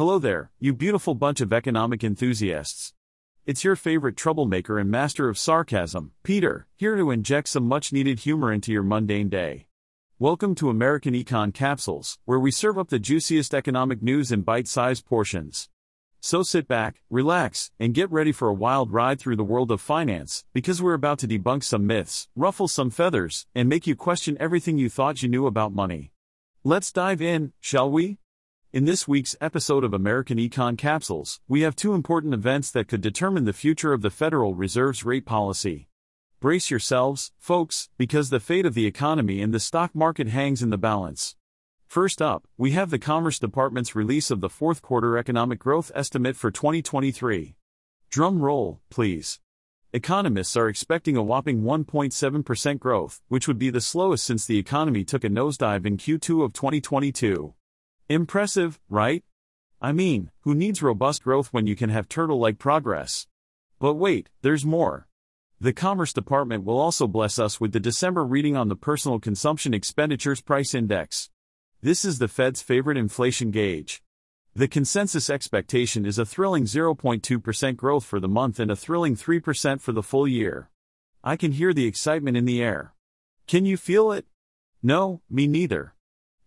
[0.00, 2.94] Hello there, you beautiful bunch of economic enthusiasts.
[3.44, 8.20] It's your favorite troublemaker and master of sarcasm, Peter, here to inject some much needed
[8.20, 9.66] humor into your mundane day.
[10.18, 14.68] Welcome to American Econ Capsules, where we serve up the juiciest economic news in bite
[14.68, 15.68] sized portions.
[16.18, 19.82] So sit back, relax, and get ready for a wild ride through the world of
[19.82, 24.38] finance, because we're about to debunk some myths, ruffle some feathers, and make you question
[24.40, 26.10] everything you thought you knew about money.
[26.64, 28.19] Let's dive in, shall we?
[28.72, 33.00] In this week's episode of American Econ Capsules, we have two important events that could
[33.00, 35.88] determine the future of the Federal Reserve's rate policy.
[36.38, 40.70] Brace yourselves, folks, because the fate of the economy and the stock market hangs in
[40.70, 41.34] the balance.
[41.88, 46.36] First up, we have the Commerce Department's release of the fourth quarter economic growth estimate
[46.36, 47.56] for 2023.
[48.08, 49.40] Drum roll, please.
[49.92, 55.02] Economists are expecting a whopping 1.7% growth, which would be the slowest since the economy
[55.02, 57.54] took a nosedive in Q2 of 2022.
[58.10, 59.22] Impressive, right?
[59.80, 63.28] I mean, who needs robust growth when you can have turtle like progress?
[63.78, 65.06] But wait, there's more.
[65.60, 69.72] The Commerce Department will also bless us with the December reading on the Personal Consumption
[69.72, 71.30] Expenditures Price Index.
[71.82, 74.02] This is the Fed's favorite inflation gauge.
[74.56, 79.80] The consensus expectation is a thrilling 0.2% growth for the month and a thrilling 3%
[79.80, 80.68] for the full year.
[81.22, 82.92] I can hear the excitement in the air.
[83.46, 84.26] Can you feel it?
[84.82, 85.94] No, me neither.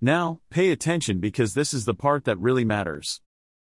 [0.04, 3.22] Now, pay attention because this is the part that really matters.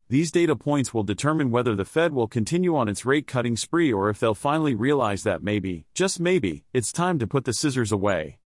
[0.08, 3.92] These data points will determine whether the Fed will continue on its rate cutting spree
[3.92, 7.90] or if they'll finally realize that maybe, just maybe, it's time to put the scissors
[7.90, 8.38] away.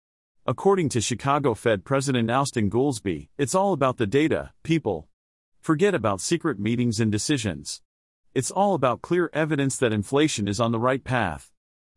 [0.48, 5.10] According to Chicago Fed President Austin Goolsbee, it's all about the data, people.
[5.60, 7.82] Forget about secret meetings and decisions.
[8.34, 11.52] It's all about clear evidence that inflation is on the right path.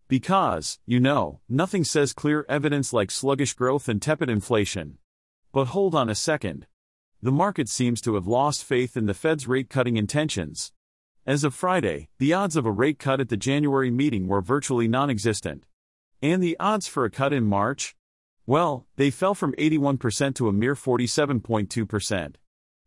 [0.09, 4.99] Because, you know, nothing says clear evidence like sluggish growth and tepid inflation.
[5.55, 6.67] But hold on a second.
[7.23, 10.73] The market seems to have lost faith in the Fed's rate cutting intentions.
[11.25, 14.89] As of Friday, the odds of a rate cut at the January meeting were virtually
[14.89, 15.63] non existent.
[16.21, 17.95] And the odds for a cut in March?
[18.47, 22.35] Well, they fell from 81% to a mere 47.2%.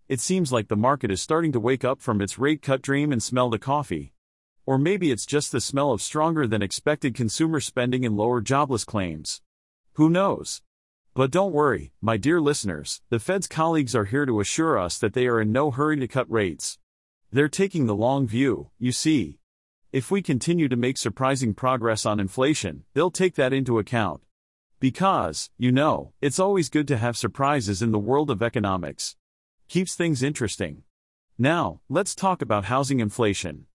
[0.09, 3.13] It seems like the market is starting to wake up from its rate cut dream
[3.13, 4.11] and smell the coffee.
[4.65, 8.83] Or maybe it's just the smell of stronger than expected consumer spending and lower jobless
[8.83, 9.41] claims.
[9.93, 10.61] Who knows?
[11.17, 15.13] But don't worry, my dear listeners, the Fed's colleagues are here to assure us that
[15.13, 16.77] they are in no hurry to cut rates.
[17.31, 19.39] They're taking the long view, you see.
[19.91, 24.21] If we continue to make surprising progress on inflation, they'll take that into account.
[24.79, 29.15] Because, you know, it's always good to have surprises in the world of economics.
[29.69, 30.83] Keeps things interesting.
[31.35, 33.65] Now, let's talk about housing inflation.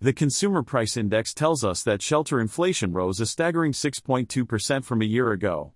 [0.00, 5.04] The Consumer Price Index tells us that shelter inflation rose a staggering 6.2% from a
[5.04, 5.74] year ago.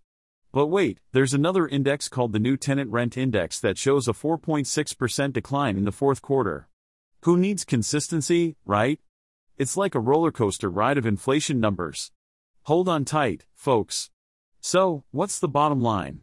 [0.52, 5.32] But wait, there's another index called the New Tenant Rent Index that shows a 4.6%
[5.32, 6.68] decline in the fourth quarter.
[7.22, 8.98] Who needs consistency, right?
[9.56, 12.10] It's like a roller coaster ride of inflation numbers.
[12.64, 14.10] Hold on tight, folks.
[14.60, 16.22] So, what's the bottom line?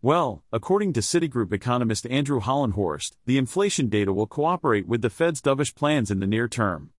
[0.00, 5.40] Well, according to Citigroup economist Andrew Hollenhorst, the inflation data will cooperate with the Fed's
[5.40, 6.90] dovish plans in the near term.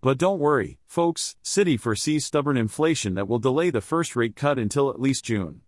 [0.00, 4.58] But don't worry, folks, Citi foresees stubborn inflation that will delay the first rate cut
[4.58, 5.62] until at least June.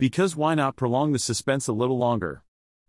[0.00, 2.42] Because why not prolong the suspense a little longer?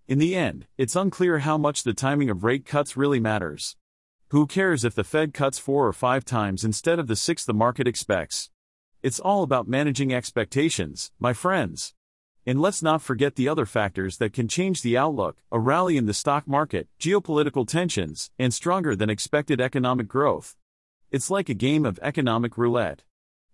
[0.08, 3.76] In the end, it's unclear how much the timing of rate cuts really matters.
[4.30, 7.54] Who cares if the Fed cuts four or five times instead of the six the
[7.54, 8.50] market expects?
[9.04, 11.94] It's all about managing expectations, my friends.
[12.46, 16.06] And let's not forget the other factors that can change the outlook a rally in
[16.06, 20.56] the stock market, geopolitical tensions, and stronger than expected economic growth.
[21.12, 23.04] It's like a game of economic roulette.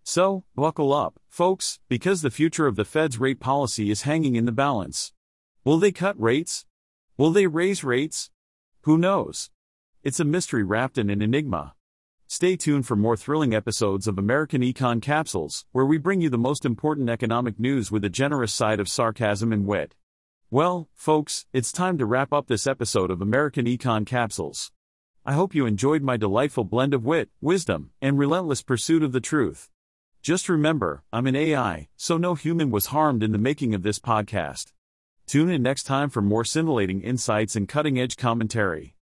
[0.10, 4.46] So, buckle up, folks, because the future of the Fed's rate policy is hanging in
[4.46, 5.12] the balance.
[5.66, 6.66] Will they cut rates?
[7.18, 8.32] Will they raise rates?
[8.84, 9.50] Who knows?
[10.04, 11.74] It's a mystery wrapped in an enigma.
[12.26, 16.38] Stay tuned for more thrilling episodes of American Econ Capsules, where we bring you the
[16.38, 19.94] most important economic news with a generous side of sarcasm and wit.
[20.50, 24.72] Well, folks, it's time to wrap up this episode of American Econ Capsules.
[25.26, 29.20] I hope you enjoyed my delightful blend of wit, wisdom, and relentless pursuit of the
[29.20, 29.70] truth.
[30.22, 34.00] Just remember, I'm an AI, so no human was harmed in the making of this
[34.00, 34.74] podcast.
[35.26, 38.96] Tune in next time for more scintillating insights and cutting edge commentary.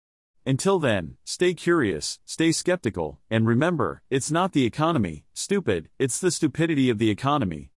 [0.46, 6.32] Until then, stay curious, stay skeptical, and remember, it's not the economy, stupid, it's the
[6.32, 7.72] stupidity of the economy.